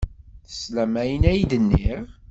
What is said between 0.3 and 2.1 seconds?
Teslam ayen ay d-nniɣ.